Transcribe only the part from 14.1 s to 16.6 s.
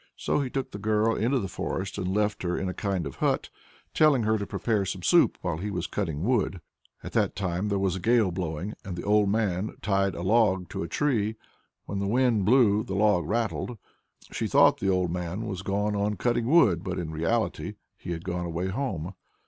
She thought the old man was going on cutting